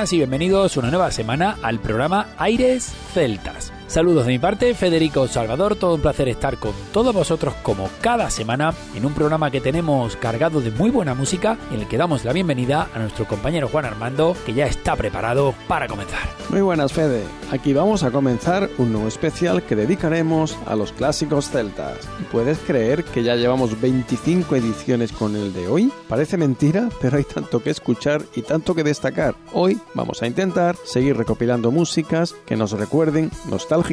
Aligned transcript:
Y 0.00 0.16
bienvenidos 0.16 0.78
una 0.78 0.88
nueva 0.88 1.10
semana 1.10 1.58
al 1.60 1.78
programa 1.78 2.28
Aires 2.38 2.90
Celtas. 3.12 3.70
Saludos 3.86 4.24
de 4.24 4.32
mi 4.32 4.38
parte, 4.38 4.74
Federico 4.74 5.28
Salvador, 5.28 5.76
todo 5.76 5.96
un 5.96 6.00
placer 6.00 6.26
estar 6.28 6.56
con 6.56 6.72
todos 6.90 7.14
vosotros 7.14 7.52
como 7.62 7.90
cada 8.00 8.30
semana 8.30 8.72
en 8.94 9.04
un 9.04 9.12
programa 9.12 9.50
que 9.50 9.60
tenemos 9.60 10.16
cargado 10.16 10.62
de 10.62 10.70
muy 10.70 10.88
buena 10.88 11.12
música 11.12 11.58
en 11.70 11.80
el 11.80 11.86
que 11.86 11.98
damos 11.98 12.24
la 12.24 12.32
bienvenida 12.32 12.88
a 12.94 12.98
nuestro 12.98 13.26
compañero 13.26 13.68
Juan 13.68 13.84
Armando 13.84 14.34
que 14.46 14.54
ya 14.54 14.64
está 14.64 14.96
preparado 14.96 15.54
para 15.68 15.86
comenzar. 15.86 16.30
Muy 16.48 16.62
buenas 16.62 16.94
Fede, 16.94 17.22
aquí 17.50 17.72
vamos 17.72 18.02
a 18.02 18.10
comenzar 18.10 18.70
un 18.78 18.92
nuevo 18.92 19.08
especial 19.08 19.62
que 19.62 19.76
dedicaremos 19.76 20.56
a 20.66 20.76
los 20.76 20.92
clásicos 20.92 21.50
celtas. 21.50 22.08
¿Y 22.20 22.24
puedes 22.24 22.58
creer 22.58 23.04
que 23.04 23.22
ya 23.22 23.36
llevamos 23.36 23.80
25 23.80 24.56
ediciones 24.56 25.12
con 25.12 25.36
el 25.36 25.52
de 25.52 25.68
hoy? 25.68 25.92
Parece 26.08 26.36
mentira, 26.36 26.88
pero 27.00 27.16
hay 27.16 27.24
tanto 27.24 27.62
que 27.62 27.70
escuchar 27.70 28.22
y 28.34 28.42
tanto 28.42 28.74
que 28.74 28.84
destacar. 28.84 29.34
Hoy 29.52 29.78
vamos 29.94 30.22
a 30.22 30.26
intentar 30.26 30.76
seguir 30.84 31.16
recopilando 31.16 31.70
músicas 31.70 32.34
que 32.46 32.56
nos 32.56 32.72
recuerden 32.72 33.30
nostalgia 33.48 33.90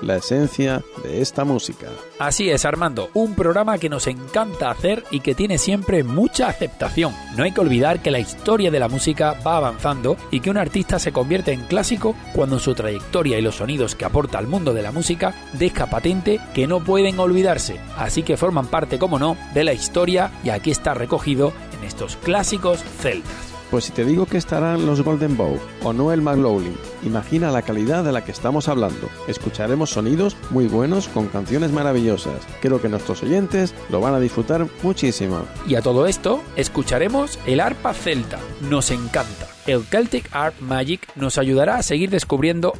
la 0.00 0.16
esencia 0.16 0.82
de 1.02 1.22
esta 1.22 1.44
música. 1.44 1.88
Así 2.18 2.50
es, 2.50 2.64
Armando, 2.64 3.08
un 3.14 3.34
programa 3.34 3.78
que 3.78 3.88
nos 3.88 4.06
encanta 4.06 4.70
hacer 4.70 5.04
y 5.10 5.20
que 5.20 5.34
tiene 5.34 5.58
siempre 5.58 6.04
mucha 6.04 6.48
aceptación. 6.48 7.14
No 7.36 7.44
hay 7.44 7.52
que 7.52 7.60
olvidar 7.60 8.02
que 8.02 8.10
la 8.10 8.18
historia 8.18 8.70
de 8.70 8.80
la 8.80 8.88
música 8.88 9.36
va 9.46 9.56
avanzando 9.56 10.16
y 10.30 10.40
que 10.40 10.50
un 10.50 10.58
artista 10.58 10.98
se 10.98 11.12
convierte 11.12 11.52
en 11.52 11.62
clásico 11.62 12.14
cuando 12.34 12.58
su 12.58 12.71
trayectoria 12.74 13.38
y 13.38 13.42
los 13.42 13.56
sonidos 13.56 13.94
que 13.94 14.04
aporta 14.04 14.38
al 14.38 14.46
mundo 14.46 14.74
de 14.74 14.82
la 14.82 14.92
música 14.92 15.34
deja 15.52 15.86
patente 15.86 16.40
que 16.54 16.66
no 16.66 16.80
pueden 16.80 17.18
olvidarse, 17.18 17.80
así 17.96 18.22
que 18.22 18.36
forman 18.36 18.66
parte, 18.66 18.98
como 18.98 19.18
no, 19.18 19.36
de 19.54 19.64
la 19.64 19.72
historia 19.72 20.30
y 20.44 20.50
aquí 20.50 20.70
está 20.70 20.94
recogido 20.94 21.52
en 21.78 21.84
estos 21.84 22.16
clásicos 22.16 22.82
celtas. 23.00 23.52
Pues 23.72 23.84
si 23.84 23.92
te 23.92 24.04
digo 24.04 24.26
que 24.26 24.36
estarán 24.36 24.84
los 24.84 25.00
Golden 25.00 25.34
Bow 25.34 25.58
o 25.82 25.94
Noel 25.94 26.20
McLaughlin, 26.20 26.76
imagina 27.04 27.50
la 27.50 27.62
calidad 27.62 28.04
de 28.04 28.12
la 28.12 28.22
que 28.22 28.30
estamos 28.30 28.68
hablando. 28.68 29.08
Escucharemos 29.28 29.88
sonidos 29.88 30.36
muy 30.50 30.66
buenos 30.66 31.08
con 31.08 31.28
canciones 31.28 31.72
maravillosas. 31.72 32.46
Creo 32.60 32.82
que 32.82 32.90
nuestros 32.90 33.22
oyentes 33.22 33.74
lo 33.88 34.02
van 34.02 34.12
a 34.12 34.20
disfrutar 34.20 34.66
muchísimo. 34.82 35.46
Y 35.66 35.76
a 35.76 35.80
todo 35.80 36.06
esto, 36.06 36.42
escucharemos 36.54 37.38
el 37.46 37.60
arpa 37.60 37.94
celta. 37.94 38.40
Nos 38.68 38.90
encanta. 38.90 39.51
El 39.66 39.84
Celtic 39.84 40.28
Art 40.32 40.58
Magic 40.60 41.08
nos 41.14 41.38
ayudará 41.38 41.76
a 41.76 41.82
seguir 41.84 42.10
descubriendo 42.10 42.76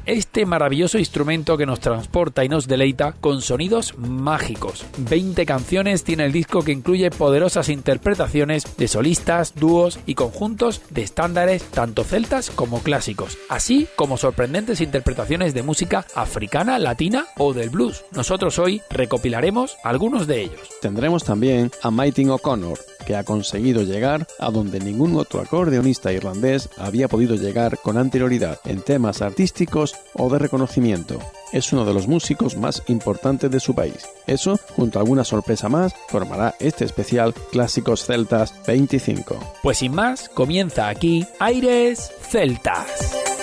maravilloso 0.47 0.98
instrumento 0.98 1.56
que 1.56 1.66
nos 1.66 1.81
transporta 1.81 2.44
y 2.44 2.48
nos 2.48 2.66
deleita 2.66 3.12
con 3.12 3.43
sonidos 3.43 3.97
mágicos. 3.98 4.87
20 4.97 5.44
canciones 5.44 6.04
tiene 6.04 6.25
el 6.25 6.32
disco 6.32 6.62
que 6.62 6.72
incluye 6.72 7.10
poderosas 7.10 7.69
interpretaciones 7.69 8.76
de 8.76 8.88
solistas, 8.88 9.54
dúos 9.54 9.98
y 10.06 10.15
conjuntos 10.15 10.81
de 10.91 11.03
estándares 11.03 11.62
tanto 11.65 12.03
celtas 12.03 12.50
como 12.50 12.82
clásicos, 12.82 13.37
así 13.48 13.87
como 13.94 14.16
sorprendentes 14.16 14.81
interpretaciones 14.81 15.54
de 15.54 15.62
música 15.62 16.06
africana, 16.15 16.78
latina 16.78 17.26
o 17.37 17.53
del 17.53 17.70
blues. 17.70 18.04
Nosotros 18.12 18.59
hoy 18.59 18.81
recopilaremos 18.91 19.76
algunos 19.84 20.26
de 20.26 20.43
ellos. 20.43 20.69
Tendremos 20.81 21.25
también 21.25 21.70
a 21.82 21.91
Mighty 21.91 22.22
O'Connor, 22.28 22.78
que 23.06 23.16
ha 23.16 23.25
conseguido 23.25 23.82
llegar 23.82 24.26
a 24.38 24.50
donde 24.50 24.81
ningún 24.81 25.16
otro 25.16 25.41
acordeonista 25.41 26.12
irlandés 26.12 26.69
había 26.78 27.09
podido 27.09 27.34
llegar 27.34 27.78
con 27.78 27.99
anterioridad 27.99 28.60
en 28.64 28.81
temas 28.81 29.22
artísticos 29.22 29.94
o 30.14 30.22
de 30.28 30.38
reconocimiento. 30.38 31.19
Es 31.53 31.72
uno 31.72 31.84
de 31.84 31.94
los 31.94 32.09
músicos 32.09 32.56
más 32.56 32.83
importantes 32.88 33.50
de 33.50 33.60
su 33.60 33.75
país. 33.75 34.09
Eso, 34.27 34.59
junto 34.77 34.99
a 34.99 35.03
alguna 35.03 35.25
sorpresa 35.25 35.69
más, 35.69 35.94
formará 36.09 36.55
este 36.59 36.84
especial 36.84 37.34
Clásicos 37.50 38.05
Celtas 38.05 38.55
25. 38.66 39.37
Pues 39.62 39.78
sin 39.78 39.94
más, 39.94 40.28
comienza 40.28 40.88
aquí 40.88 41.27
Aires 41.38 42.12
Celtas. 42.22 43.41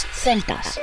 celtas 0.00 0.80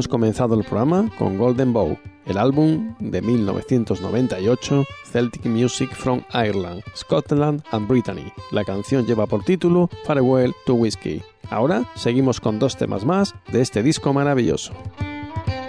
hemos 0.00 0.08
comenzado 0.08 0.54
el 0.54 0.64
programa 0.64 1.10
con 1.18 1.36
Golden 1.36 1.74
Bow, 1.74 1.98
el 2.24 2.38
álbum 2.38 2.94
de 3.00 3.20
1998 3.20 4.86
Celtic 5.04 5.44
Music 5.44 5.90
from 5.92 6.22
Ireland, 6.32 6.82
Scotland 6.96 7.62
and 7.70 7.86
Brittany. 7.86 8.32
La 8.50 8.64
canción 8.64 9.04
lleva 9.04 9.26
por 9.26 9.44
título 9.44 9.90
Farewell 10.06 10.54
to 10.64 10.72
Whiskey. 10.72 11.22
Ahora 11.50 11.84
seguimos 11.96 12.40
con 12.40 12.58
dos 12.58 12.78
temas 12.78 13.04
más 13.04 13.34
de 13.52 13.60
este 13.60 13.82
disco 13.82 14.14
maravilloso. 14.14 14.72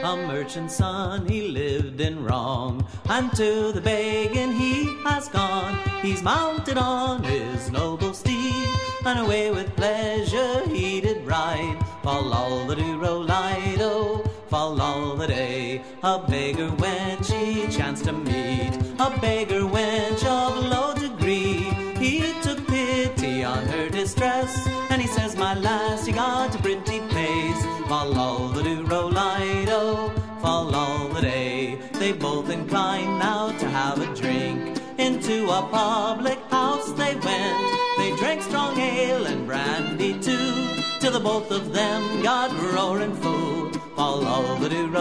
A 0.01 0.15
merchant's 0.15 0.77
son, 0.77 1.27
he 1.27 1.49
lived 1.49 1.99
in 1.99 2.23
wrong, 2.23 2.85
and 3.09 3.29
to 3.31 3.73
the 3.73 3.81
begging 3.81 4.53
he 4.53 4.87
has 5.03 5.27
gone. 5.27 5.77
He's 6.01 6.23
mounted 6.23 6.77
on 6.77 7.21
his 7.25 7.69
noble 7.69 8.13
steed, 8.13 8.55
and 9.05 9.19
away 9.19 9.51
with 9.51 9.75
pleasure 9.75 10.63
he 10.69 11.01
did 11.01 11.27
ride. 11.27 11.77
Fall 12.03 12.33
all 12.33 12.65
the 12.65 12.75
do 12.75 12.97
roll 12.97 13.23
lido, 13.23 14.23
all 14.51 15.15
the 15.15 15.27
day. 15.27 15.83
A 16.01 16.17
beggar 16.17 16.69
wench 16.69 17.31
he 17.31 17.67
chanced 17.67 18.05
to 18.05 18.11
meet, 18.11 18.73
a 18.99 19.15
beggar 19.21 19.61
wench 19.61 20.25
of 20.25 20.65
low 20.65 20.95
degree. 20.95 21.69
He 21.99 22.33
took 22.41 22.65
pity 22.67 23.43
on 23.43 23.67
her 23.67 23.87
distress, 23.89 24.67
and 24.89 24.99
he 24.99 25.07
says, 25.07 25.35
My 25.35 25.53
lass, 25.53 26.07
you 26.07 26.13
got 26.13 26.55
a 26.55 26.57
pretty 26.57 27.01
face. 27.09 27.63
Fall 27.87 28.17
all 28.17 28.47
the 28.47 28.63
do 28.63 28.83
roll 28.85 29.11
lido, 29.11 30.09
fall 30.41 30.73
all 30.73 31.07
the 31.09 31.21
day. 31.21 31.77
They 31.93 32.13
both 32.13 32.49
inclined 32.49 33.19
now 33.19 33.51
to 33.59 33.69
have 33.69 33.99
a 34.01 34.15
drink. 34.15 34.79
Into 34.97 35.49
a 35.49 35.61
public 35.71 36.39
house 36.49 36.91
they 36.93 37.15
went. 37.17 37.70
Both 41.21 41.51
of 41.51 41.73
them 41.73 42.23
got 42.23 42.51
roaring 42.73 43.15
full. 43.15 43.69
Fall 43.95 44.25
all 44.25 44.55
the 44.55 44.69
do 44.69 44.91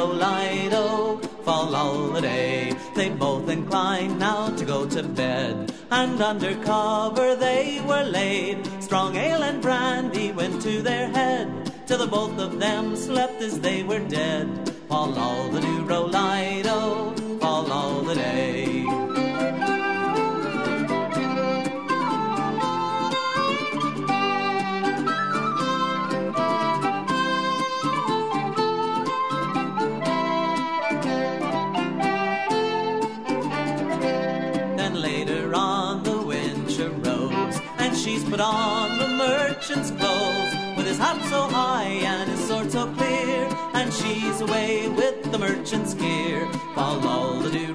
fall 1.44 1.74
all 1.74 2.08
the 2.10 2.20
day. 2.20 2.72
They 2.94 3.08
both 3.08 3.48
inclined 3.48 4.18
now 4.18 4.50
to 4.58 4.64
go 4.64 4.86
to 4.86 5.02
bed, 5.02 5.72
and 5.90 6.20
under 6.20 6.54
cover 6.56 7.34
they 7.36 7.80
were 7.88 8.04
laid. 8.04 8.58
Strong 8.82 9.16
ale 9.16 9.42
and 9.42 9.62
brandy 9.62 10.32
went 10.32 10.62
to 10.62 10.82
their 10.82 11.08
head, 11.08 11.72
till 11.86 11.98
the 11.98 12.06
both 12.06 12.38
of 12.38 12.58
them 12.58 12.96
slept 12.96 13.40
as 13.42 13.60
they 13.60 13.82
were 13.82 14.04
dead. 14.20 14.46
Fall 14.88 15.18
all 15.18 15.48
the 15.48 15.60
roll 15.90 16.08
lido, 16.08 17.14
fall 17.40 17.72
all 17.72 18.02
the 18.02 18.14
day. 18.14 18.69
So 41.30 41.46
high 41.46 41.84
and 41.84 42.28
his 42.28 42.44
sword 42.48 42.72
so 42.72 42.92
clear, 42.94 43.48
and 43.74 43.92
she's 43.92 44.40
away 44.40 44.88
with 44.88 45.30
the 45.30 45.38
merchant's 45.38 45.94
gear. 45.94 46.48
All 46.74 47.38
the 47.38 47.50
do 47.52 47.72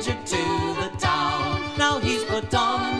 stranger 0.00 0.22
to 0.24 0.36
the 0.80 0.96
town, 0.98 1.60
now 1.76 1.98
he's 1.98 2.24
put 2.24 2.54
on 2.54 2.99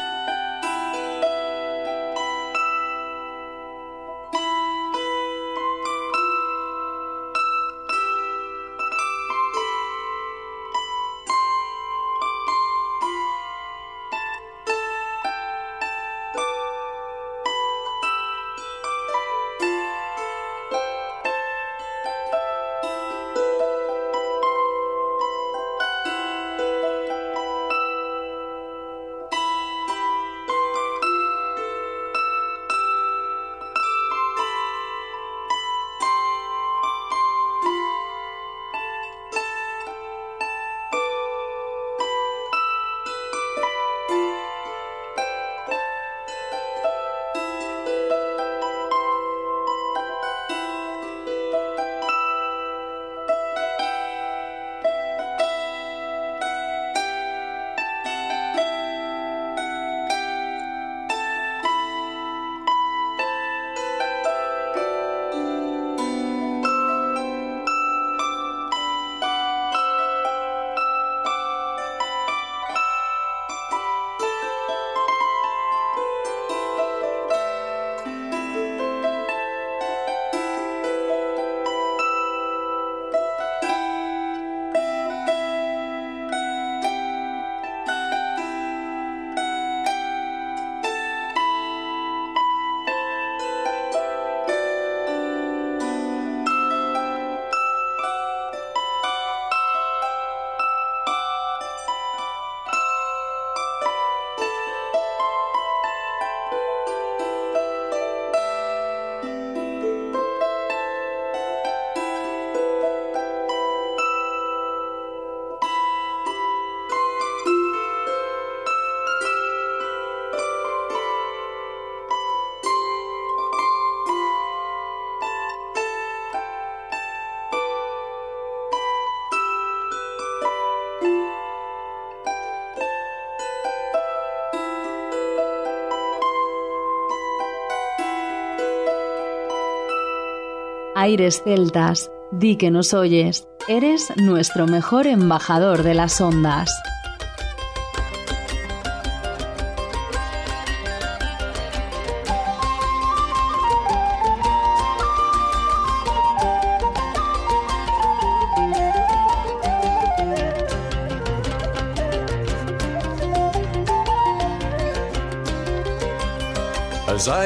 Aires 141.01 141.41
Celtas, 141.43 142.11
di 142.31 142.57
que 142.57 142.69
nos 142.69 142.93
oyes, 142.93 143.47
eres 143.67 144.13
nuestro 144.17 144.67
mejor 144.67 145.07
embajador 145.07 145.81
de 145.81 145.95
las 145.95 146.21
ondas. 146.21 146.71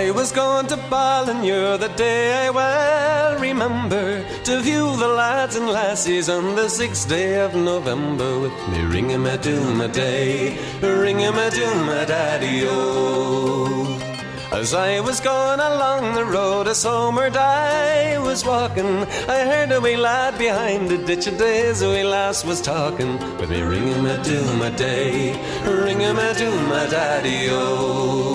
I 0.06 0.12
was 0.12 0.32
going 0.32 0.68
to 0.68 0.78
Ballinger 0.78 1.78
the 1.78 1.88
day 1.90 2.46
I 2.46 2.52
well 2.52 3.40
remember 3.40 4.24
To 4.44 4.62
view 4.62 4.96
the 4.98 5.08
lads 5.08 5.56
and 5.56 5.68
lassies 5.68 6.30
on 6.30 6.56
the 6.56 6.70
sixth 6.70 7.10
day 7.10 7.42
of 7.42 7.56
November 7.56 8.40
With 8.40 8.56
me 8.70 8.84
ring 8.84 9.12
a 9.12 9.38
doom 9.40 9.82
a 9.82 9.88
day, 9.88 10.60
ring 10.80 11.24
a 11.24 11.50
doom 11.50 11.90
a 11.90 12.06
daddy-o 12.06 12.70
oh. 12.70 14.50
as 14.52 14.76
I 14.76 15.00
was 15.00 15.20
going 15.20 15.60
along 15.60 16.14
the 16.14 16.26
road, 16.26 16.68
as 16.68 16.84
homeward 16.84 17.36
I 17.36 18.20
was 18.20 18.46
walking, 18.46 19.08
I 19.28 19.40
heard 19.52 19.72
a 19.72 19.82
wee 19.82 19.98
lad 19.98 20.38
behind 20.38 20.88
the 20.88 21.00
ditch 21.00 21.26
a 21.26 21.32
days 21.32 21.82
a 21.82 21.90
wee 21.90 22.04
lass 22.04 22.46
was 22.46 22.62
talking. 22.62 23.18
With 23.40 23.50
me 23.50 23.62
ring 23.62 24.06
a 24.06 24.24
doom 24.24 24.62
a 24.62 24.70
day, 24.70 25.34
ring 25.66 26.04
a 26.04 26.34
doom 26.36 26.72
a 26.72 26.88
daddy-o. 26.92 27.56
Oh. 27.58 28.35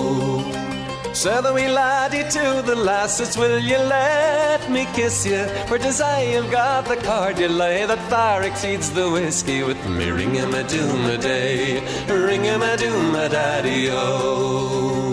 the 1.23 1.53
wee 1.53 1.67
laddie 1.67 2.23
to 2.31 2.63
the 2.65 2.75
lasses, 2.75 3.37
will 3.37 3.59
you 3.59 3.77
let 3.77 4.69
me 4.71 4.87
kiss 4.93 5.23
you? 5.25 5.45
For 5.67 5.77
I 5.77 6.21
have 6.33 6.49
got 6.49 6.85
the 6.85 6.95
card 6.95 7.37
you 7.37 7.47
lay 7.47 7.85
that 7.85 7.99
far 8.09 8.41
exceeds 8.41 8.89
the 8.89 9.07
whiskey. 9.07 9.61
With 9.61 9.83
me 9.87 10.09
ring 10.09 10.33
him 10.33 10.53
a 10.55 10.63
doom 10.63 11.05
a 11.05 11.17
day, 11.19 11.81
ring 12.07 12.43
him 12.43 12.63
a 12.63 12.75
doom 12.75 13.13
a 13.13 13.29
daddy 13.29 13.89
o. 13.91 15.11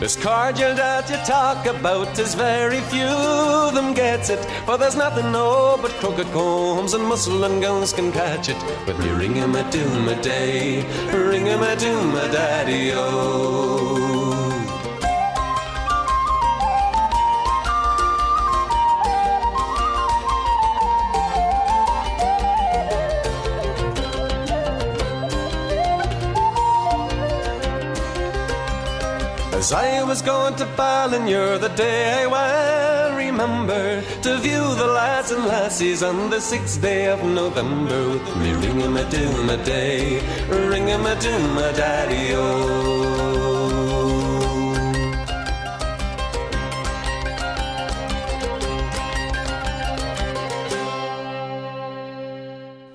This 0.00 0.16
cordial 0.16 0.74
that 0.74 1.08
you 1.08 1.16
talk 1.18 1.64
about 1.66 2.18
is 2.18 2.34
very 2.34 2.80
few 2.80 3.06
of 3.06 3.74
them 3.74 3.94
gets 3.94 4.30
it. 4.30 4.44
For 4.64 4.76
there's 4.76 4.96
nothing 4.96 5.30
no 5.30 5.78
but 5.80 5.92
crooked 6.00 6.26
combs 6.32 6.92
and 6.92 7.04
muscle 7.04 7.44
and 7.44 7.62
guns 7.62 7.92
can 7.92 8.10
catch 8.10 8.48
it. 8.48 8.60
With 8.86 8.98
me 8.98 9.10
ring 9.10 9.34
him 9.34 9.54
a 9.54 9.70
doom 9.70 10.08
a 10.08 10.20
day, 10.20 10.82
ring 11.12 11.46
him 11.46 11.62
a 11.62 11.76
doom 11.76 12.16
a 12.16 12.32
daddy 12.32 12.90
o. 12.94 14.05
I 29.72 30.02
was 30.04 30.22
going 30.22 30.54
to 30.56 30.66
Ballinger 30.76 31.58
the 31.58 31.68
day 31.70 32.22
I 32.22 32.26
well 32.26 33.16
remember 33.16 34.02
To 34.22 34.38
view 34.38 34.74
the 34.76 34.86
lads 34.86 35.32
and 35.32 35.44
lassies 35.44 36.02
on 36.02 36.30
the 36.30 36.40
sixth 36.40 36.80
day 36.80 37.06
of 37.06 37.24
November 37.24 38.10
With 38.10 38.36
me 38.36 38.52
ring 38.54 38.96
a 38.96 39.10
doom 39.10 39.50
a 39.50 39.56
day, 39.64 40.20
ring 40.48 40.88
a 40.90 41.20
doom 41.20 41.58
a 41.58 41.72
daddy 41.72 42.34
o. 42.34 43.06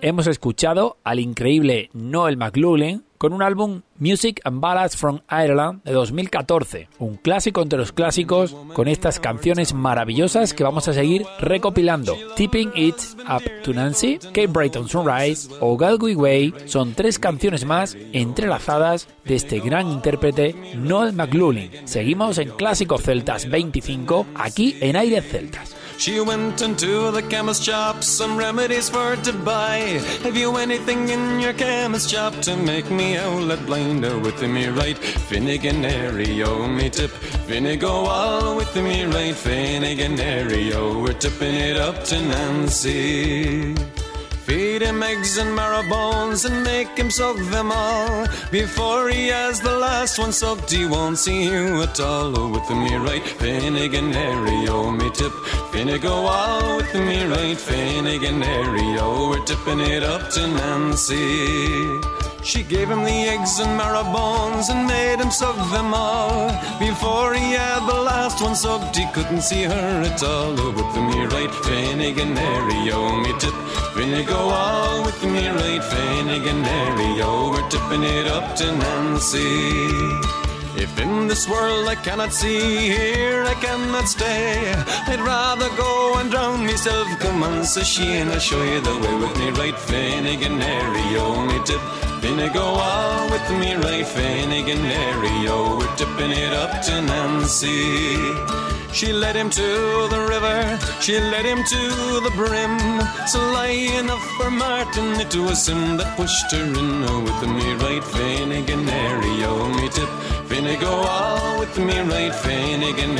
Hemos 0.01 0.25
escuchado 0.25 0.97
al 1.03 1.19
increíble 1.19 1.89
Noel 1.93 2.35
McLaughlin 2.35 3.03
con 3.21 3.33
un 3.33 3.43
álbum 3.43 3.83
Music 3.99 4.41
and 4.45 4.61
Ballads 4.61 4.97
from 4.97 5.19
Ireland 5.29 5.83
de 5.83 5.91
2014, 5.91 6.89
un 6.97 7.17
clásico 7.17 7.61
entre 7.61 7.77
los 7.77 7.91
clásicos 7.91 8.55
con 8.73 8.87
estas 8.87 9.19
canciones 9.19 9.75
maravillosas 9.75 10.55
que 10.55 10.63
vamos 10.63 10.87
a 10.87 10.93
seguir 10.93 11.27
recopilando. 11.39 12.17
Tipping 12.35 12.71
It 12.73 12.95
Up 13.29 13.43
to 13.63 13.73
Nancy, 13.73 14.17
Cape 14.17 14.47
Brighton 14.47 14.89
Sunrise 14.89 15.49
o 15.59 15.77
Galway 15.77 16.15
Way 16.15 16.53
son 16.65 16.95
tres 16.95 17.19
canciones 17.19 17.63
más 17.63 17.95
entrelazadas 18.11 19.07
de 19.23 19.35
este 19.35 19.59
gran 19.59 19.91
intérprete 19.91 20.55
Noel 20.75 21.13
McLaughlin. 21.13 21.69
Seguimos 21.83 22.39
en 22.39 22.49
Clásicos 22.49 23.03
Celtas 23.03 23.47
25 23.47 24.25
aquí 24.33 24.77
en 24.81 24.95
Aires 24.95 25.29
Celtas. 25.29 25.75
She 26.01 26.19
went 26.19 26.63
into 26.63 27.11
the 27.11 27.21
chemist 27.21 27.61
shop, 27.61 28.03
some 28.03 28.35
remedies 28.35 28.89
for 28.89 29.15
to 29.17 29.33
buy. 29.33 30.01
Have 30.23 30.35
you 30.35 30.57
anything 30.57 31.09
in 31.09 31.39
your 31.39 31.53
chemist 31.53 32.09
shop 32.09 32.33
to 32.41 32.57
make 32.57 32.89
me 32.89 33.17
outlet 33.17 33.63
blinder 33.67 34.17
with 34.17 34.41
me 34.41 34.65
right? 34.69 34.97
Finnegan 34.97 35.85
oh 35.85 36.67
me 36.67 36.89
tip. 36.89 37.11
Finnegan 37.45 37.87
all 37.87 38.55
with 38.55 38.75
me 38.77 39.03
right. 39.03 39.35
Finnegan 39.35 40.19
oh 40.73 41.03
we're 41.03 41.13
tipping 41.13 41.53
it 41.53 41.77
up 41.77 42.03
to 42.05 42.19
Nancy. 42.19 43.75
Feed 44.51 44.81
him 44.81 45.01
eggs 45.01 45.37
and 45.37 45.55
marrow 45.55 45.81
bones 45.87 46.43
and 46.43 46.61
make 46.61 46.89
him 46.97 47.09
suck 47.09 47.37
them 47.55 47.71
all. 47.71 48.27
Before 48.51 49.07
he 49.07 49.29
has 49.29 49.61
the 49.61 49.77
last 49.77 50.19
one 50.19 50.33
sucked, 50.33 50.69
he 50.69 50.85
won't 50.85 51.17
see 51.17 51.45
you 51.45 51.81
at 51.81 51.97
all. 52.01 52.37
Oh, 52.37 52.49
with 52.49 52.69
me 52.69 52.93
right, 52.97 53.25
Finnegan 53.25 54.11
Harry, 54.11 54.67
oh 54.67 54.91
me 54.91 55.09
tip. 55.11 55.31
Finnegan 55.71 56.11
oh, 56.11 56.25
all 56.25 56.75
with 56.75 56.93
me 56.95 57.23
right, 57.23 57.57
Finnegan 57.57 58.41
Harry, 58.41 58.97
oh 58.99 59.29
we're 59.29 59.45
tipping 59.45 59.79
it 59.79 60.03
up 60.03 60.29
to 60.31 60.45
Nancy. 60.45 62.20
She 62.43 62.63
gave 62.63 62.89
him 62.89 63.03
the 63.03 63.29
eggs 63.29 63.59
and 63.59 63.77
marrow 63.77 64.03
bones 64.03 64.69
and 64.69 64.87
made 64.87 65.19
him 65.19 65.29
suck 65.29 65.55
them 65.71 65.93
all. 65.93 66.49
Before 66.79 67.33
he 67.33 67.51
had 67.51 67.85
the 67.87 68.01
last 68.01 68.41
one 68.41 68.55
sucked, 68.55 68.95
he 68.95 69.05
couldn't 69.13 69.41
see 69.41 69.63
her 69.63 70.01
at 70.01 70.23
all. 70.23 70.55
Oh, 70.59 70.71
with 70.71 70.95
me 70.95 71.23
right, 71.25 71.53
Finnegan, 71.65 72.35
oh, 72.37 73.21
me 73.23 73.31
tip. 73.39 73.53
Finnegan, 73.93 74.35
all 74.35 75.05
with 75.05 75.23
me 75.23 75.47
right, 75.49 75.83
Finnegan, 75.83 76.63
oh, 77.21 77.51
we're 77.51 77.69
tipping 77.69 78.03
it 78.03 78.27
up 78.27 78.55
to 78.55 78.65
Nancy. 78.75 80.40
If 80.91 80.99
in 80.99 81.27
this 81.27 81.47
world 81.47 81.87
I 81.87 81.95
cannot 81.95 82.33
see, 82.33 82.89
here 82.89 83.43
I 83.43 83.53
cannot 83.53 84.07
stay. 84.09 84.73
I'd 85.07 85.21
rather 85.21 85.69
go 85.77 86.15
and 86.17 86.29
drown 86.29 86.65
myself. 86.65 87.07
Come 87.19 87.43
on, 87.43 87.63
and 88.19 88.29
I'll 88.29 88.39
show 88.39 88.61
you 88.61 88.81
the 88.81 88.97
way 88.97 89.15
with 89.15 89.37
me, 89.39 89.51
right? 89.51 89.77
Finnegan, 89.77 90.59
oh, 90.61 91.45
me 91.45 91.59
tip. 91.63 91.79
Finnegan, 92.21 92.53
go 92.53 92.65
all 92.65 93.29
with 93.29 93.49
me, 93.51 93.75
right? 93.75 94.05
Finnegan, 94.05 94.79
Harry, 94.79 95.47
oh, 95.47 95.77
we're 95.77 95.95
tipping 95.95 96.31
it 96.31 96.53
up 96.53 96.81
to 96.81 97.01
Nancy. 97.01 98.80
She 98.93 99.13
led 99.13 99.35
him 99.35 99.49
to 99.49 100.07
the 100.09 100.25
river, 100.29 100.79
she 100.99 101.19
led 101.19 101.45
him 101.45 101.63
to 101.63 101.81
the 102.25 102.31
brim. 102.35 102.77
Lying 103.53 104.09
up 104.09 104.19
for 104.37 104.51
Martin, 104.51 105.19
it 105.19 105.35
was 105.35 105.67
him 105.67 105.97
that 105.97 106.17
pushed 106.17 106.51
her 106.51 106.63
in. 106.63 107.03
Oh, 107.03 107.21
with 107.21 107.41
me 107.49 107.73
right, 107.73 108.03
Finnegan, 108.03 108.87
oh, 108.89 109.69
me 109.69 109.87
tip. 109.89 110.09
Finnegan, 110.49 110.87
all 110.87 111.59
with 111.59 111.77
me 111.77 111.99
right, 111.99 112.33
Finnegan, 112.35 113.17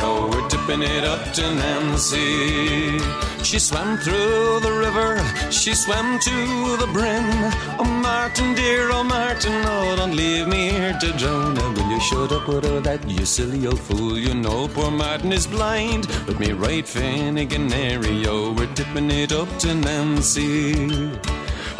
oh, 0.00 0.28
we're 0.30 0.48
tipping 0.68 0.82
it 0.82 1.04
up 1.04 1.32
to 1.32 1.42
Nancy. 1.42 2.98
She 3.42 3.58
swam 3.58 3.96
through 3.98 4.60
the 4.60 4.72
river, 4.72 5.16
she 5.50 5.74
swam 5.74 6.18
to 6.18 6.76
the 6.76 6.86
brim. 6.92 7.24
Oh, 7.78 7.84
Martin, 8.02 8.54
dear, 8.54 8.90
oh, 8.90 9.02
Martin, 9.02 9.62
oh, 9.64 9.96
don't 9.96 10.14
leave 10.14 10.46
me 10.46 10.70
here 10.70 10.96
to 11.00 11.12
drown. 11.12 11.54
Now, 11.54 11.72
will 11.72 11.90
you 11.90 12.00
shut 12.00 12.32
up 12.32 12.48
with 12.48 12.66
all 12.66 12.80
that, 12.82 13.08
you 13.08 13.24
silly 13.24 13.66
old 13.66 13.80
fool? 13.80 14.18
You 14.18 14.34
know 14.34 14.68
poor 14.68 14.90
Martin 14.90 15.32
is 15.32 15.46
blind. 15.46 16.06
With 16.26 16.38
me 16.38 16.52
right, 16.52 16.86
Finnegan, 16.86 17.72
oh, 18.26 18.52
we're 18.52 18.74
tipping 18.74 19.10
it 19.10 19.32
up 19.32 19.48
to 19.60 19.74
Nancy. 19.74 20.74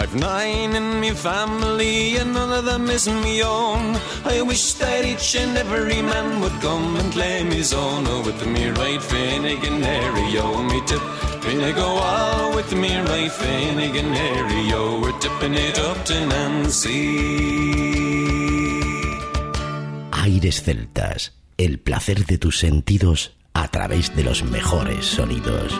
I've 0.00 0.14
nine 0.14 0.76
in 0.76 1.00
me 1.00 1.10
family 1.10 2.16
and 2.18 2.32
none 2.32 2.52
of 2.52 2.64
them 2.64 2.88
is 2.88 3.08
me 3.08 3.42
own. 3.42 3.96
I 4.24 4.42
wish 4.42 4.74
that 4.74 5.04
each 5.04 5.34
and 5.34 5.58
every 5.58 6.00
man 6.00 6.40
would 6.40 6.60
come 6.60 6.94
and 6.96 7.12
claim 7.12 7.50
his 7.50 7.74
own. 7.74 8.06
Oh, 8.06 8.22
with 8.24 8.46
me 8.46 8.68
right, 8.70 9.02
Finnegan, 9.02 9.82
oh, 9.82 10.62
me 10.62 10.80
tip. 10.86 11.02
Finnegan, 11.42 11.82
all 11.82 12.54
with 12.54 12.72
me 12.74 12.96
right, 13.10 13.32
Finnegan, 13.32 14.14
oh, 14.72 15.00
we're 15.02 15.18
tipping 15.18 15.54
it 15.54 15.78
up 15.80 16.04
to 16.04 16.26
Nancy. 16.26 17.08
Aires 20.12 20.62
celtas, 20.62 21.32
el 21.56 21.80
placer 21.80 22.24
de 22.24 22.38
tus 22.38 22.60
sentidos 22.60 23.32
a 23.52 23.66
través 23.66 24.14
de 24.14 24.22
los 24.22 24.44
mejores 24.44 25.06
sonidos. 25.06 25.72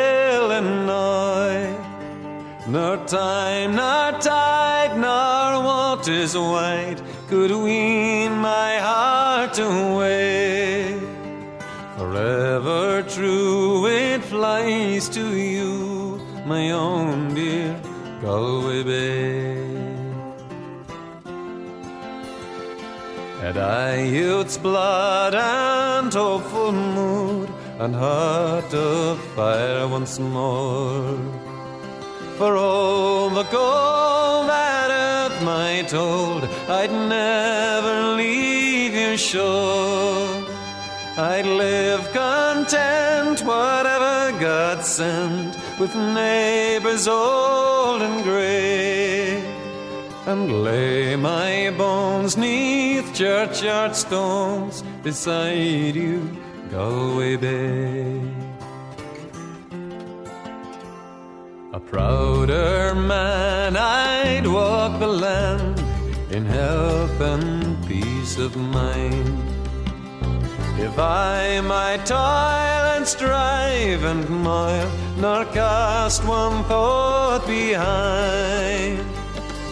Nor 2.70 2.98
time, 3.08 3.76
nor 3.76 4.12
tide, 4.22 4.96
nor 4.96 5.64
waters 5.64 6.38
wide 6.38 7.02
could 7.28 7.50
wean 7.50 8.34
my 8.34 8.78
heart 8.78 9.58
away. 9.58 11.00
Forever 11.98 13.02
true 13.10 13.88
it 13.88 14.24
flies 14.24 15.10
to 15.10 15.36
you, 15.36 16.22
my 16.46 16.70
own 16.70 17.34
dear 17.34 17.76
Galway 18.22 18.84
Bay. 18.84 19.66
Had 23.42 23.58
I 23.58 24.04
youth's 24.04 24.58
blood 24.60 25.34
and 25.34 26.14
hopeful 26.14 26.72
mood 26.72 27.50
and 27.80 27.96
heart 27.96 28.72
of 28.76 29.18
fire 29.34 29.88
once 29.88 30.20
more? 30.20 31.18
For 32.40 32.56
all 32.56 33.30
the 33.30 33.44
gold 33.44 34.48
that 34.48 34.90
earth 34.90 35.44
might 35.44 35.92
hold, 35.92 36.46
I'd 36.70 36.90
never 36.90 38.16
leave 38.16 38.94
your 38.94 39.18
shore. 39.18 40.46
I'd 41.18 41.46
live 41.46 42.10
content, 42.14 43.42
whatever 43.42 44.40
God 44.40 44.86
sent, 44.86 45.58
with 45.82 45.94
neighbors 45.96 47.10
old 47.10 48.02
and 48.02 48.24
grey, 48.24 49.44
and 50.26 50.64
lay 50.64 51.18
my 51.18 51.74
bones 51.78 52.38
neath 52.38 53.14
churchyard 53.14 53.98
stones 53.98 54.82
beside 55.04 55.94
you, 55.94 56.22
Galway 56.72 57.36
Bay. 57.36 58.39
Prouder 61.90 62.94
man, 62.94 63.76
I'd 63.76 64.46
walk 64.46 65.00
the 65.00 65.08
land 65.08 65.80
in 66.32 66.46
health 66.46 67.20
and 67.20 67.76
peace 67.88 68.38
of 68.38 68.56
mind. 68.56 69.44
If 70.78 70.98
I 71.00 71.62
might 71.62 72.06
toil 72.06 72.84
and 72.96 73.06
strive 73.08 74.04
and 74.04 74.30
moil, 74.30 74.90
nor 75.18 75.46
cast 75.46 76.24
one 76.26 76.64
thought 76.66 77.46
behind. 77.48 79.00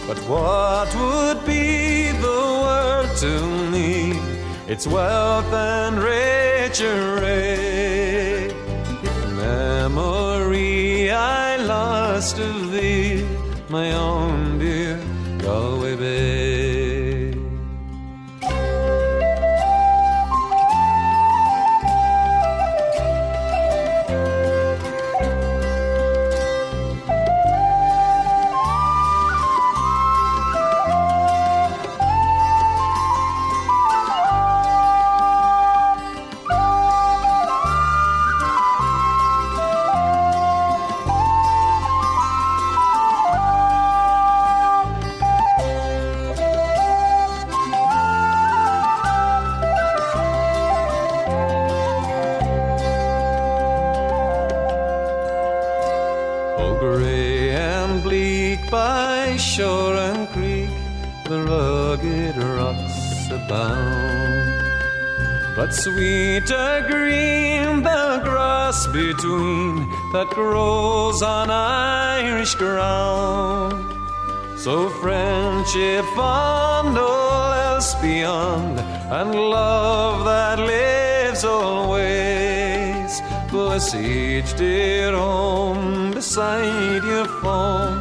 But 0.06 0.18
what 0.32 0.88
would 0.96 1.46
be 1.46 2.10
the 2.26 2.42
world 2.64 3.10
to 3.18 3.46
me? 3.70 4.18
Its 4.66 4.86
wealth 4.86 5.52
and 5.52 5.98
rich 5.98 6.82
array. 6.82 7.58
I 11.12 11.56
lost 11.56 12.38
of 12.38 12.72
thee, 12.72 13.24
my 13.68 13.92
own 13.92 14.58
dear 14.58 15.00
Galway 15.38 15.96
Bay. 15.96 16.47
Sweeter 65.82 66.84
green 66.90 67.82
the 67.82 68.20
grass 68.24 68.86
between 68.88 69.88
that 70.12 70.28
grows 70.30 71.22
on 71.22 71.50
Irish 71.50 72.54
ground. 72.56 73.74
So 74.58 74.88
friendship 75.00 76.04
fond, 76.16 76.98
all 76.98 77.52
else 77.52 77.94
beyond, 78.02 78.80
and 79.18 79.34
love 79.34 80.24
that 80.24 80.58
lives 80.58 81.44
always. 81.44 83.22
Bless 83.50 83.94
each 83.94 84.56
dear 84.56 85.12
home 85.12 86.10
beside 86.10 87.04
your 87.04 87.26
phone, 87.40 87.97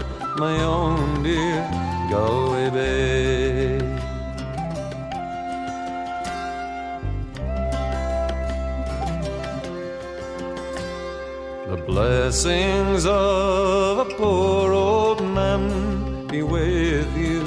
blessings 12.27 13.05
of 13.05 13.99
a 13.99 14.05
poor 14.15 14.73
old 14.73 15.21
man 15.21 16.27
be 16.27 16.43
with 16.43 17.09
you 17.15 17.41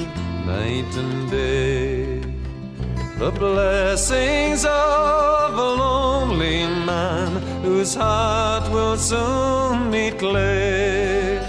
night 0.47 0.91
and 0.97 1.31
day. 1.31 2.19
The 3.19 3.31
blessings 3.31 4.65
of 4.65 5.53
a 5.53 5.71
lonely 5.85 6.65
man 6.87 7.43
whose 7.63 7.95
heart 7.95 8.73
will 8.73 8.97
soon 8.97 9.91
be 9.91 10.13
clear. 10.13 11.47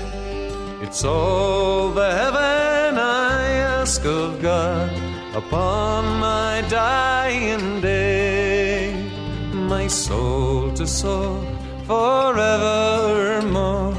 It's 0.81 1.05
all 1.05 1.91
the 1.91 2.11
heaven 2.11 2.99
I 2.99 3.47
ask 3.79 4.03
of 4.03 4.41
God 4.41 4.91
upon 5.33 6.19
my 6.19 6.65
dying 6.69 7.79
day. 7.79 9.09
My 9.53 9.87
soul 9.87 10.73
to 10.73 10.85
soar 10.85 11.60
forevermore. 11.91 13.93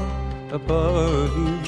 Above 0.51 1.37
you, 1.37 1.62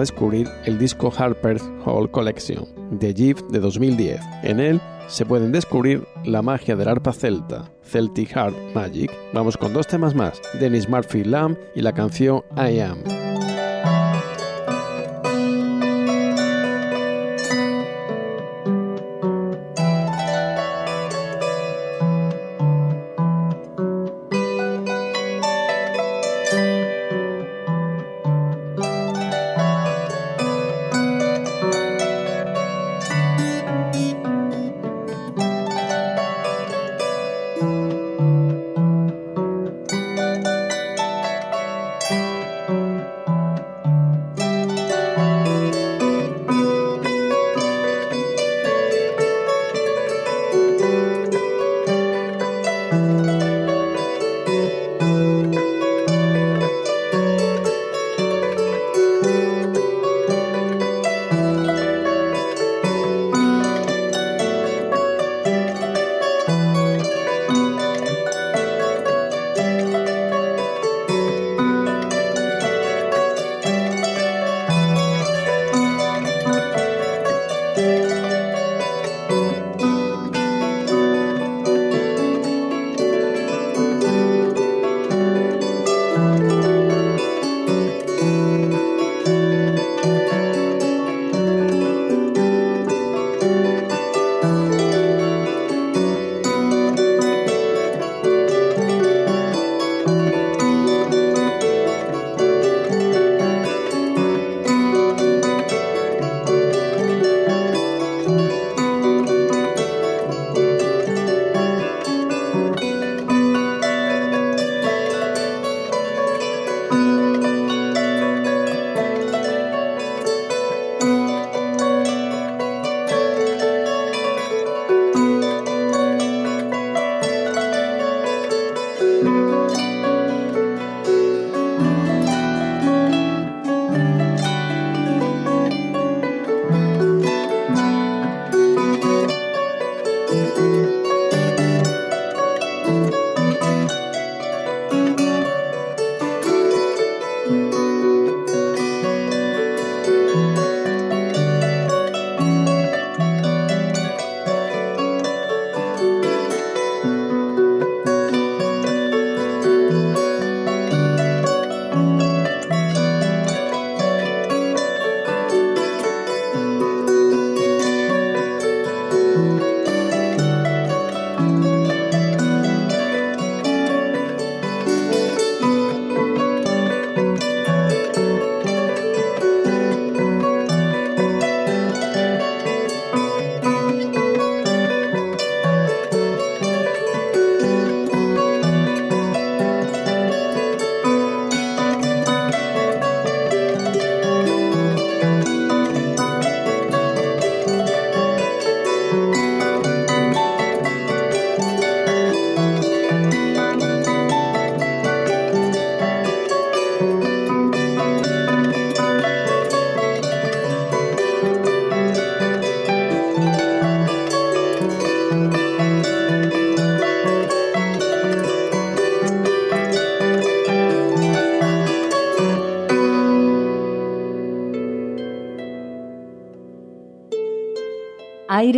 descubrir 0.00 0.48
el 0.64 0.78
disco 0.78 1.12
Harper's 1.16 1.62
Hall 1.84 2.10
Collection 2.10 2.66
de 2.90 3.14
Jeep 3.14 3.38
de 3.50 3.60
2010. 3.60 4.20
En 4.42 4.60
él 4.60 4.80
se 5.06 5.24
pueden 5.24 5.52
descubrir 5.52 6.06
la 6.24 6.42
magia 6.42 6.76
del 6.76 6.88
arpa 6.88 7.12
celta, 7.12 7.70
Celtic 7.82 8.30
Heart 8.30 8.56
Magic. 8.74 9.10
Vamos 9.32 9.56
con 9.56 9.72
dos 9.72 9.86
temas 9.86 10.14
más, 10.14 10.40
Dennis 10.58 10.88
Murphy 10.88 11.24
Lamb 11.24 11.56
y 11.74 11.82
la 11.82 11.92
canción 11.92 12.42
I 12.56 12.80
Am. 12.80 13.19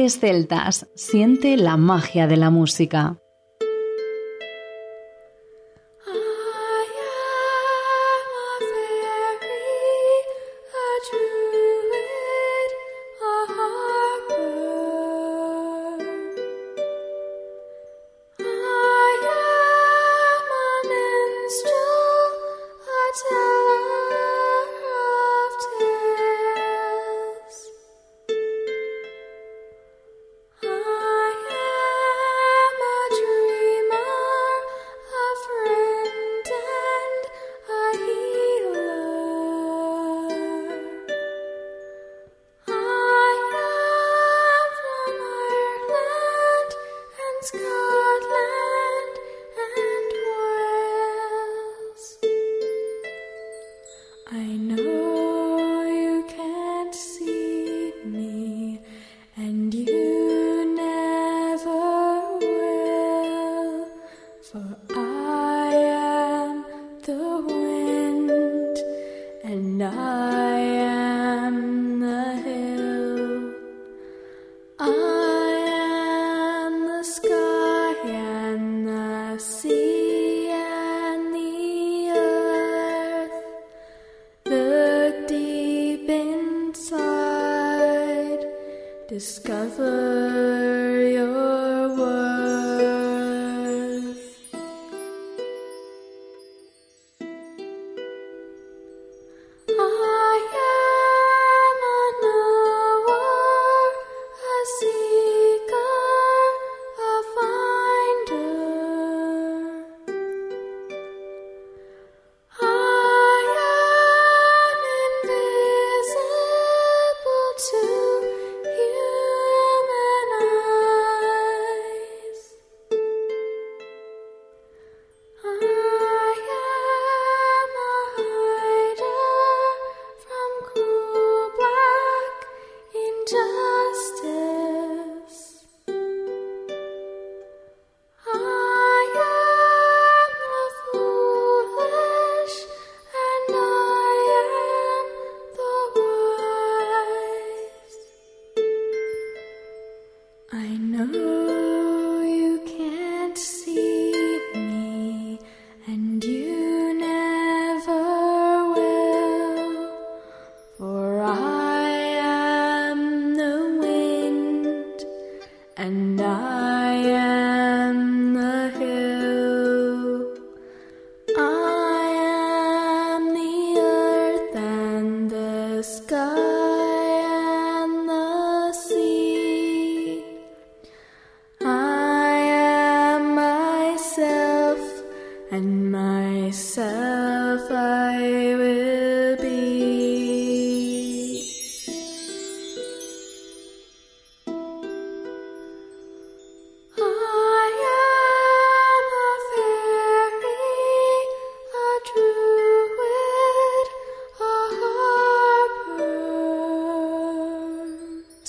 Celtas, 0.09 0.89
siente 0.95 1.57
la 1.57 1.77
magia 1.77 2.27
de 2.27 2.37
la 2.37 2.51
música. 2.51 3.19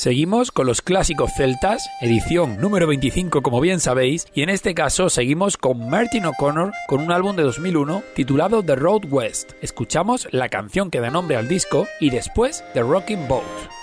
Seguimos 0.03 0.51
con 0.51 0.67
los 0.67 0.81
clásicos 0.81 1.31
celtas, 1.37 1.89
edición 2.01 2.59
número 2.59 2.87
25 2.87 3.41
como 3.41 3.61
bien 3.61 3.79
sabéis, 3.79 4.27
y 4.33 4.41
en 4.41 4.49
este 4.49 4.73
caso 4.73 5.07
seguimos 5.07 5.55
con 5.55 5.89
Martin 5.89 6.25
O'Connor 6.25 6.73
con 6.89 6.99
un 6.99 7.13
álbum 7.13 7.37
de 7.37 7.43
2001 7.43 8.03
titulado 8.13 8.61
The 8.61 8.75
Road 8.75 9.05
West. 9.09 9.53
Escuchamos 9.61 10.27
la 10.31 10.49
canción 10.49 10.91
que 10.91 10.99
da 10.99 11.09
nombre 11.09 11.37
al 11.37 11.47
disco 11.47 11.87
y 12.01 12.09
después 12.09 12.65
The 12.73 12.81
Rocking 12.81 13.29
Boat. 13.29 13.82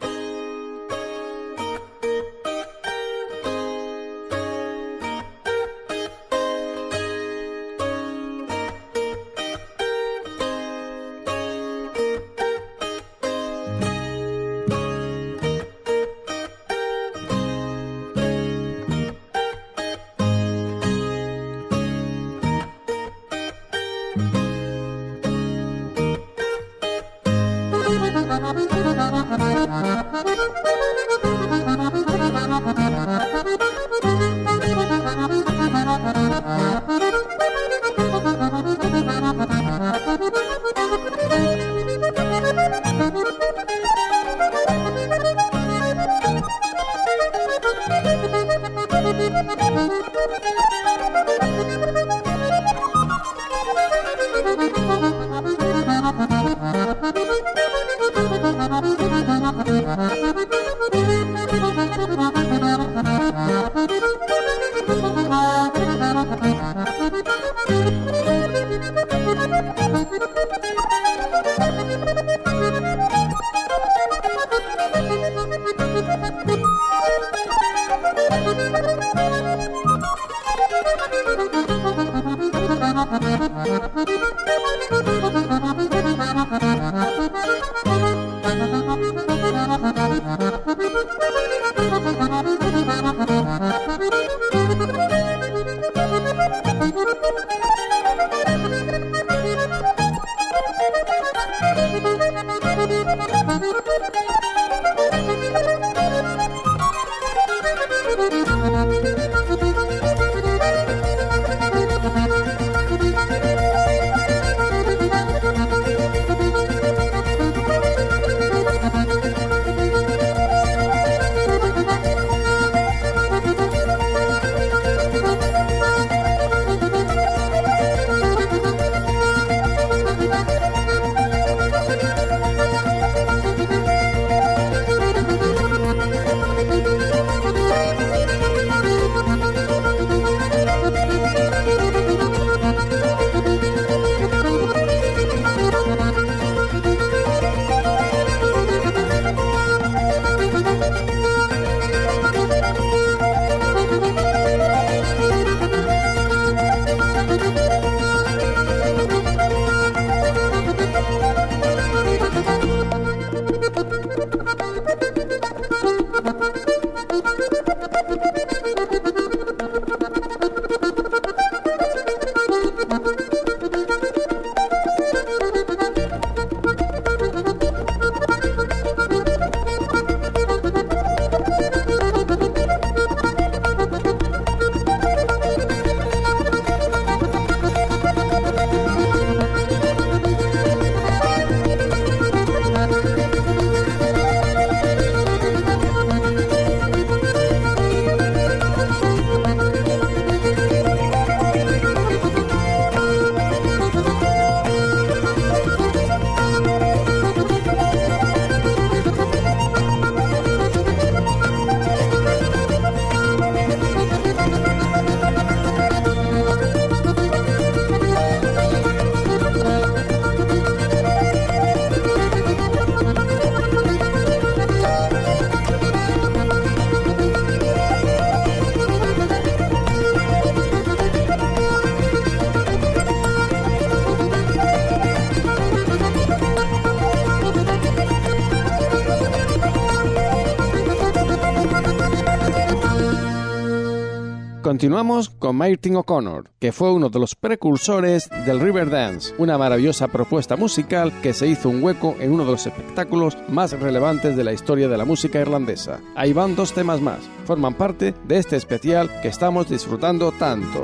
Continuamos 244.81 245.29
con 245.29 245.57
Martin 245.57 245.95
O'Connor, 245.97 246.49
que 246.57 246.71
fue 246.71 246.91
uno 246.91 247.09
de 247.09 247.19
los 247.19 247.35
precursores 247.35 248.27
del 248.47 248.59
Riverdance, 248.59 249.31
una 249.37 249.55
maravillosa 249.55 250.07
propuesta 250.07 250.57
musical 250.57 251.13
que 251.21 251.33
se 251.33 251.45
hizo 251.45 251.69
un 251.69 251.83
hueco 251.83 252.15
en 252.19 252.31
uno 252.31 252.45
de 252.45 252.53
los 252.53 252.65
espectáculos 252.65 253.37
más 253.47 253.79
relevantes 253.79 254.35
de 254.35 254.43
la 254.43 254.53
historia 254.53 254.87
de 254.87 254.97
la 254.97 255.05
música 255.05 255.39
irlandesa. 255.39 255.99
Ahí 256.15 256.33
van 256.33 256.55
dos 256.55 256.73
temas 256.73 256.99
más, 256.99 257.19
forman 257.45 257.75
parte 257.75 258.15
de 258.27 258.39
este 258.39 258.55
especial 258.55 259.07
que 259.21 259.27
estamos 259.27 259.69
disfrutando 259.69 260.31
tanto. 260.31 260.83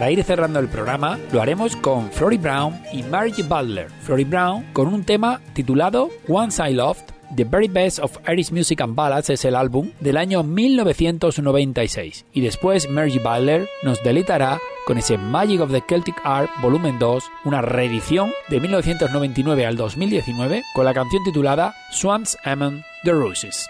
Para 0.00 0.12
ir 0.12 0.24
cerrando 0.24 0.58
el 0.60 0.68
programa, 0.68 1.18
lo 1.30 1.42
haremos 1.42 1.76
con 1.76 2.10
Flory 2.10 2.38
Brown 2.38 2.72
y 2.90 3.02
Margie 3.02 3.42
Butler. 3.42 3.90
Flory 4.00 4.24
Brown 4.24 4.64
con 4.72 4.88
un 4.88 5.04
tema 5.04 5.42
titulado 5.52 6.08
Once 6.26 6.66
I 6.66 6.72
Loved. 6.72 7.12
The 7.36 7.44
Very 7.44 7.68
Best 7.68 7.98
of 7.98 8.16
Irish 8.26 8.50
Music 8.50 8.80
and 8.80 8.94
Ballads 8.94 9.28
es 9.28 9.44
el 9.44 9.54
álbum 9.54 9.90
del 10.00 10.16
año 10.16 10.42
1996. 10.42 12.24
Y 12.32 12.40
después 12.40 12.88
Margie 12.88 13.18
Butler 13.18 13.68
nos 13.82 14.02
deleitará 14.02 14.58
con 14.86 14.96
ese 14.96 15.18
Magic 15.18 15.60
of 15.60 15.70
the 15.70 15.84
Celtic 15.86 16.16
Art 16.24 16.48
Volumen 16.62 16.98
2, 16.98 17.22
una 17.44 17.60
reedición 17.60 18.32
de 18.48 18.58
1999 18.58 19.66
al 19.66 19.76
2019 19.76 20.62
con 20.74 20.86
la 20.86 20.94
canción 20.94 21.22
titulada 21.24 21.74
Swans 21.90 22.38
Among 22.44 22.80
the 23.04 23.12
Roses. 23.12 23.68